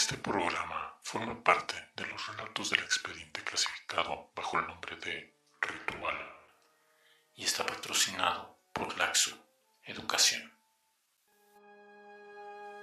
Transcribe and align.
Este 0.00 0.16
programa 0.16 0.96
forma 1.02 1.44
parte 1.44 1.74
de 1.94 2.06
los 2.06 2.26
relatos 2.26 2.70
del 2.70 2.80
expediente 2.80 3.44
clasificado 3.44 4.30
bajo 4.34 4.58
el 4.58 4.66
nombre 4.66 4.96
de 4.96 5.36
Ritual 5.60 6.16
y 7.34 7.44
está 7.44 7.66
patrocinado 7.66 8.58
por 8.72 8.96
Laxo 8.96 9.36
Educación. 9.84 10.50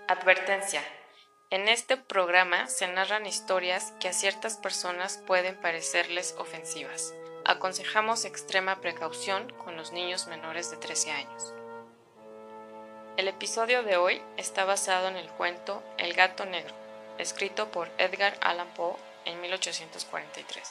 Advertencia. 0.08 0.84
En 1.50 1.68
este 1.68 1.98
programa 1.98 2.68
se 2.68 2.88
narran 2.88 3.26
historias 3.26 3.94
que 4.00 4.10
a 4.10 4.14
ciertas 4.14 4.58
personas 4.58 5.18
pueden 5.26 5.60
parecerles 5.60 6.36
ofensivas. 6.38 7.16
Aconsejamos 7.46 8.26
extrema 8.26 8.80
precaución 8.80 9.50
con 9.66 9.76
los 9.76 9.92
niños 9.92 10.28
menores 10.28 10.70
de 10.70 10.78
13 10.78 11.12
años. 11.14 11.56
El 13.18 13.28
episodio 13.28 13.82
de 13.82 13.98
hoy 13.98 14.22
está 14.38 14.66
basado 14.66 15.08
en 15.08 15.16
el 15.16 15.28
cuento 15.32 15.84
El 15.98 16.14
gato 16.14 16.46
negro, 16.46 16.76
escrito 17.20 17.72
por 17.72 17.90
Edgar 17.98 18.34
Allan 18.42 18.68
Poe 18.76 18.96
en 19.26 19.42
1843. 19.42 20.68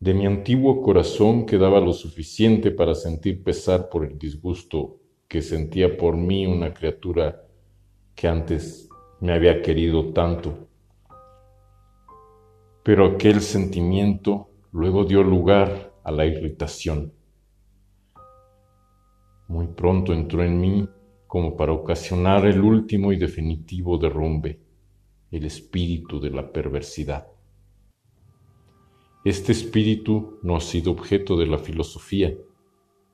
De 0.00 0.14
mi 0.14 0.24
antiguo 0.24 0.80
corazón 0.80 1.44
quedaba 1.44 1.78
lo 1.78 1.92
suficiente 1.92 2.70
para 2.70 2.94
sentir 2.94 3.44
pesar 3.44 3.90
por 3.90 4.06
el 4.06 4.18
disgusto 4.18 4.96
que 5.28 5.42
sentía 5.42 5.94
por 5.96 6.16
mí 6.16 6.46
una 6.46 6.72
criatura 6.72 7.44
que 8.14 8.26
antes 8.26 8.88
me 9.20 9.34
había 9.34 9.60
querido 9.60 10.12
tanto. 10.14 10.68
Pero 12.82 13.06
aquel 13.06 13.42
sentimiento 13.42 14.48
luego 14.72 15.04
dio 15.04 15.22
lugar 15.22 15.92
a 16.02 16.10
la 16.10 16.24
irritación. 16.24 17.12
Muy 19.50 19.66
pronto 19.66 20.12
entró 20.12 20.44
en 20.44 20.60
mí 20.60 20.88
como 21.26 21.56
para 21.56 21.72
ocasionar 21.72 22.46
el 22.46 22.60
último 22.60 23.12
y 23.12 23.16
definitivo 23.16 23.98
derrumbe, 23.98 24.60
el 25.32 25.44
espíritu 25.44 26.20
de 26.20 26.30
la 26.30 26.52
perversidad. 26.52 27.26
Este 29.24 29.50
espíritu 29.50 30.38
no 30.44 30.54
ha 30.54 30.60
sido 30.60 30.92
objeto 30.92 31.36
de 31.36 31.48
la 31.48 31.58
filosofía. 31.58 32.32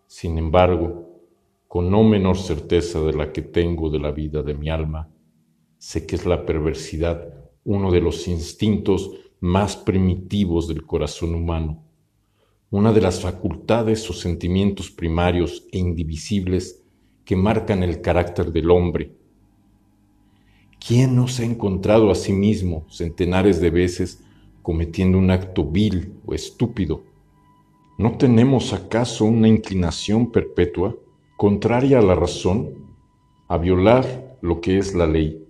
Sin 0.07 0.37
embargo, 0.37 1.23
con 1.69 1.91
no 1.91 2.05
menor 2.05 2.37
certeza 2.37 3.01
de 3.01 3.15
la 3.15 3.33
que 3.33 3.41
tengo 3.41 3.89
de 3.89 3.99
la 3.99 4.11
vida 4.11 4.43
de 4.43 4.53
mi 4.53 4.69
alma, 4.69 5.09
sé 5.79 6.07
que 6.07 6.17
es 6.17 6.27
la 6.27 6.45
perversidad 6.45 7.33
uno 7.65 7.91
de 7.91 8.03
los 8.03 8.29
instintos 8.29 9.11
más 9.41 9.75
primitivos 9.75 10.69
del 10.69 10.85
corazón 10.85 11.35
humano, 11.35 11.86
una 12.71 12.93
de 12.93 13.01
las 13.01 13.21
facultades 13.21 14.09
o 14.11 14.13
sentimientos 14.13 14.91
primarios 14.91 15.67
e 15.73 15.79
indivisibles 15.79 16.83
que 17.25 17.37
marcan 17.37 17.83
el 17.83 18.01
carácter 18.01 18.53
del 18.53 18.71
hombre. 18.71 19.13
¿Quién 20.79 21.17
no 21.17 21.29
se 21.29 21.43
ha 21.43 21.47
encontrado 21.47 22.11
a 22.11 22.15
sí 22.15 22.33
mismo 22.33 22.87
centenares 22.91 23.61
de 23.61 23.71
veces 23.71 24.23
cometiendo 24.67 25.17
un 25.17 25.31
acto 25.31 25.65
vil 25.65 26.15
o 26.27 26.35
estúpido. 26.35 27.05
¿No 27.99 28.19
tenemos 28.19 28.73
acaso 28.73 29.25
una 29.25 29.47
inclinación 29.47 30.33
perpetua, 30.33 30.97
contraria 31.37 32.01
a 32.01 32.03
la 32.03 32.17
razón, 32.17 32.71
a 33.47 33.59
violar 33.59 34.37
lo 34.41 34.61
que 34.61 34.79
es 34.79 34.93
la 34.93 35.07
ley, 35.07 35.47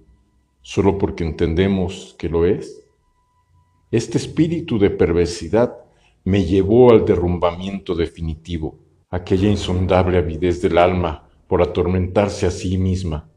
solo 0.60 0.98
porque 0.98 1.24
entendemos 1.24 2.14
que 2.18 2.28
lo 2.28 2.44
es? 2.44 2.84
Este 3.90 4.18
espíritu 4.18 4.78
de 4.78 4.90
perversidad 4.90 5.78
me 6.26 6.44
llevó 6.44 6.90
al 6.90 7.04
derrumbamiento 7.04 7.94
definitivo, 7.94 8.80
aquella 9.10 9.48
insondable 9.48 10.18
avidez 10.18 10.60
del 10.60 10.76
alma 10.76 11.28
por 11.46 11.62
atormentarse 11.62 12.46
a 12.46 12.50
sí 12.50 12.78
misma, 12.78 13.30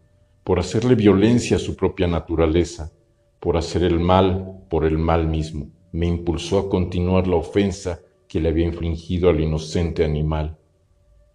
por 0.44 0.58
hacerle 0.58 0.96
violencia 0.96 1.58
a 1.58 1.60
su 1.60 1.76
propia 1.76 2.08
naturaleza, 2.08 2.92
por 3.40 3.58
hacer 3.58 3.84
el 3.84 4.00
mal 4.00 4.64
por 4.72 4.86
el 4.86 4.98
mal 4.98 5.28
mismo, 5.28 5.70
me 5.92 6.08
impulsó 6.08 6.58
a 6.58 6.68
continuar 6.68 7.28
la 7.28 7.36
ofensa 7.36 8.00
que 8.28 8.40
le 8.40 8.50
había 8.50 8.66
infligido 8.66 9.30
al 9.30 9.40
inocente 9.40 10.04
animal 10.04 10.58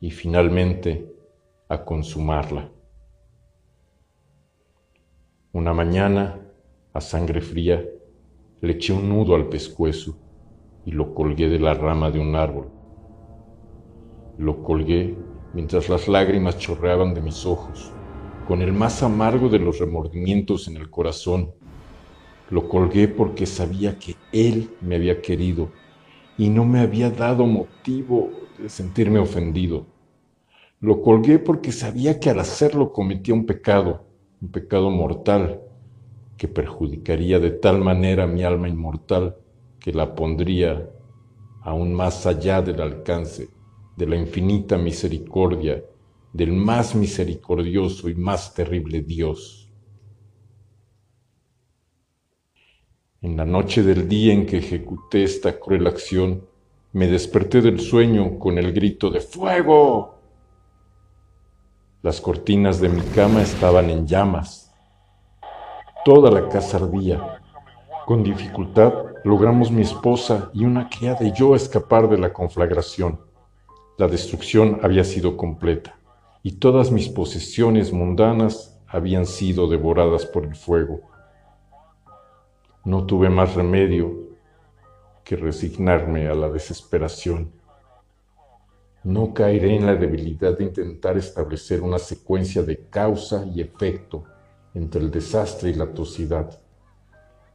y 0.00 0.10
finalmente 0.10 1.08
a 1.68 1.84
consumarla. 1.84 2.72
Una 5.52 5.72
mañana, 5.72 6.40
a 6.92 7.00
sangre 7.00 7.40
fría, 7.40 7.84
le 8.60 8.72
eché 8.72 8.92
un 8.92 9.08
nudo 9.08 9.36
al 9.36 9.48
pescuezo 9.48 10.23
y 10.84 10.92
lo 10.92 11.14
colgué 11.14 11.48
de 11.48 11.58
la 11.58 11.74
rama 11.74 12.10
de 12.10 12.20
un 12.20 12.36
árbol. 12.36 12.68
Lo 14.38 14.62
colgué 14.62 15.16
mientras 15.52 15.88
las 15.88 16.08
lágrimas 16.08 16.58
chorreaban 16.58 17.14
de 17.14 17.20
mis 17.20 17.46
ojos, 17.46 17.92
con 18.46 18.62
el 18.62 18.72
más 18.72 19.02
amargo 19.02 19.48
de 19.48 19.58
los 19.58 19.78
remordimientos 19.78 20.68
en 20.68 20.76
el 20.76 20.90
corazón 20.90 21.52
lo 22.50 22.68
colgué 22.68 23.08
porque 23.08 23.46
sabía 23.46 23.98
que 23.98 24.16
Él 24.32 24.70
me 24.80 24.96
había 24.96 25.22
querido 25.22 25.70
y 26.36 26.50
no 26.50 26.64
me 26.64 26.80
había 26.80 27.10
dado 27.10 27.46
motivo 27.46 28.30
de 28.58 28.68
sentirme 28.68 29.18
ofendido. 29.18 29.86
Lo 30.80 31.00
colgué 31.00 31.38
porque 31.38 31.72
sabía 31.72 32.20
que 32.20 32.30
al 32.30 32.40
hacerlo 32.40 32.92
cometía 32.92 33.34
un 33.34 33.46
pecado, 33.46 34.04
un 34.42 34.48
pecado 34.50 34.90
mortal, 34.90 35.62
que 36.36 36.46
perjudicaría 36.46 37.40
de 37.40 37.50
tal 37.50 37.80
manera 37.80 38.26
mi 38.26 38.42
alma 38.42 38.68
inmortal 38.68 39.36
que 39.84 39.92
la 39.92 40.14
pondría 40.14 40.88
aún 41.60 41.92
más 41.92 42.24
allá 42.24 42.62
del 42.62 42.80
alcance 42.80 43.50
de 43.94 44.06
la 44.06 44.16
infinita 44.16 44.78
misericordia 44.78 45.84
del 46.32 46.52
más 46.52 46.94
misericordioso 46.94 48.08
y 48.08 48.14
más 48.14 48.54
terrible 48.54 49.02
Dios. 49.02 49.70
En 53.20 53.36
la 53.36 53.44
noche 53.44 53.82
del 53.82 54.08
día 54.08 54.32
en 54.32 54.46
que 54.46 54.56
ejecuté 54.56 55.22
esta 55.22 55.60
cruel 55.60 55.86
acción, 55.86 56.48
me 56.92 57.06
desperté 57.06 57.60
del 57.60 57.78
sueño 57.78 58.38
con 58.38 58.56
el 58.56 58.72
grito 58.72 59.10
de 59.10 59.20
¡Fuego! 59.20 60.14
Las 62.00 62.22
cortinas 62.22 62.80
de 62.80 62.88
mi 62.88 63.02
cama 63.02 63.42
estaban 63.42 63.90
en 63.90 64.06
llamas. 64.06 64.74
Toda 66.06 66.30
la 66.30 66.48
casa 66.48 66.78
ardía. 66.78 67.43
Con 68.06 68.22
dificultad 68.22 68.92
logramos 69.24 69.70
mi 69.70 69.82
esposa 69.82 70.50
y 70.52 70.64
una 70.64 70.88
criada 70.88 71.24
y 71.26 71.32
yo 71.32 71.54
escapar 71.54 72.08
de 72.08 72.18
la 72.18 72.32
conflagración. 72.32 73.20
La 73.98 74.08
destrucción 74.08 74.80
había 74.82 75.04
sido 75.04 75.36
completa 75.36 75.98
y 76.42 76.52
todas 76.58 76.90
mis 76.90 77.08
posesiones 77.08 77.92
mundanas 77.92 78.80
habían 78.86 79.26
sido 79.26 79.68
devoradas 79.68 80.26
por 80.26 80.44
el 80.44 80.54
fuego 80.54 81.14
no 82.84 83.06
tuve 83.06 83.30
más 83.30 83.54
remedio 83.54 84.12
que 85.24 85.36
resignarme 85.36 86.28
a 86.28 86.34
la 86.34 86.50
desesperación. 86.50 87.50
No 89.02 89.32
caeré 89.32 89.76
en 89.76 89.86
la 89.86 89.94
debilidad 89.94 90.56
de 90.56 90.64
intentar 90.64 91.16
establecer 91.16 91.80
una 91.80 91.98
secuencia 91.98 92.62
de 92.62 92.88
causa 92.88 93.46
y 93.46 93.60
efecto 93.60 94.24
entre 94.74 95.00
el 95.00 95.10
desastre 95.10 95.70
y 95.70 95.74
la 95.74 95.84
atrocidad, 95.84 96.58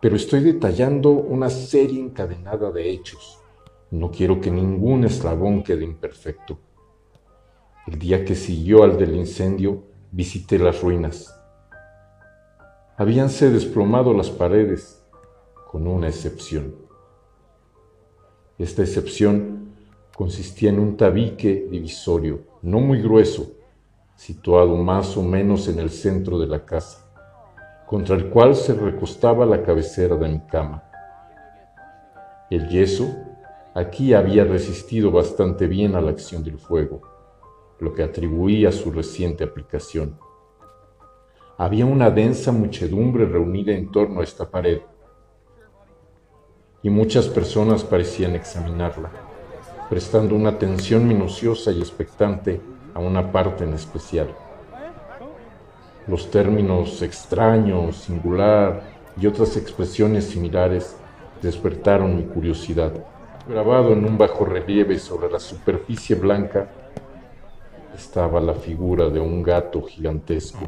pero 0.02 0.16
estoy 0.16 0.42
detallando 0.42 1.10
una 1.12 1.50
serie 1.50 2.00
encadenada 2.00 2.72
de 2.72 2.90
hechos. 2.90 3.40
No 3.92 4.12
quiero 4.12 4.40
que 4.40 4.52
ningún 4.52 5.04
eslabón 5.04 5.64
quede 5.64 5.84
imperfecto. 5.84 6.58
El 7.88 8.00
día 8.00 8.24
que 8.24 8.36
siguió 8.36 8.84
al 8.84 8.98
del 8.98 9.16
incendio, 9.16 9.84
visité 10.12 10.60
las 10.60 10.82
ruinas. 10.82 11.36
Habíanse 12.98 13.50
desplomado 13.50 14.14
las 14.14 14.30
paredes, 14.30 15.04
con 15.72 15.88
una 15.88 16.08
excepción. 16.08 16.76
Esta 18.58 18.82
excepción 18.82 19.74
consistía 20.16 20.70
en 20.70 20.80
un 20.80 20.98
tabique 20.98 21.68
divisorio, 21.70 22.42
no 22.62 22.80
muy 22.80 23.02
grueso, 23.02 23.54
situado 24.16 24.76
más 24.76 25.16
o 25.16 25.24
menos 25.24 25.68
en 25.68 25.80
el 25.80 25.90
centro 25.90 26.40
de 26.40 26.48
la 26.48 26.66
casa, 26.66 27.09
contra 27.90 28.16
el 28.16 28.30
cual 28.30 28.56
se 28.56 28.76
recostaba 28.76 29.48
la 29.48 29.64
cabecera 29.64 30.16
de 30.16 30.30
mi 30.30 30.40
cama. 30.42 30.84
El 32.52 32.70
yeso 32.70 33.08
aquí 33.74 34.14
había 34.14 34.44
resistido 34.44 35.10
bastante 35.10 35.66
bien 35.66 35.96
a 35.96 36.02
la 36.02 36.12
acción 36.12 36.44
del 36.44 36.60
fuego, 36.60 37.02
lo 37.80 37.92
que 37.96 38.04
atribuía 38.04 38.70
a 38.70 38.72
su 38.72 38.92
reciente 38.92 39.44
aplicación. 39.44 40.20
Había 41.58 41.88
una 41.88 42.12
densa 42.12 42.52
muchedumbre 42.52 43.26
reunida 43.26 43.72
en 43.72 43.92
torno 43.92 44.22
a 44.22 44.24
esta 44.24 44.48
pared, 44.52 44.82
y 46.84 46.92
muchas 46.92 47.28
personas 47.28 47.84
parecían 47.84 48.36
examinarla, 48.36 49.10
prestando 49.90 50.36
una 50.36 50.50
atención 50.50 51.08
minuciosa 51.08 51.72
y 51.72 51.80
expectante 51.80 52.62
a 52.94 53.00
una 53.00 53.32
parte 53.32 53.64
en 53.64 53.74
especial. 53.74 54.28
Los 56.10 56.32
términos 56.32 57.04
extraño, 57.04 57.92
singular 57.92 58.82
y 59.22 59.28
otras 59.28 59.56
expresiones 59.58 60.26
similares 60.26 60.98
despertaron 61.40 62.16
mi 62.16 62.24
curiosidad. 62.24 62.92
Grabado 63.48 63.94
en 63.94 64.04
un 64.06 64.18
bajo 64.18 64.44
relieve 64.44 64.98
sobre 64.98 65.30
la 65.30 65.40
superficie 65.40 66.16
blanca 66.16 66.68
estaba 67.96 68.42
la 68.42 68.56
figura 68.56 69.08
de 69.10 69.20
un 69.20 69.44
gato 69.44 69.84
gigantesco. 69.84 70.66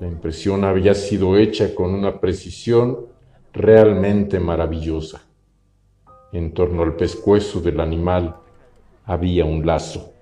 La 0.00 0.06
impresión 0.06 0.64
había 0.64 0.94
sido 0.94 1.36
hecha 1.36 1.74
con 1.74 1.92
una 1.92 2.18
precisión 2.18 3.08
realmente 3.52 4.40
maravillosa. 4.40 5.20
En 6.32 6.54
torno 6.54 6.82
al 6.82 6.96
pescuezo 6.96 7.60
del 7.60 7.78
animal 7.80 8.36
había 9.04 9.44
un 9.44 9.66
lazo. 9.66 10.13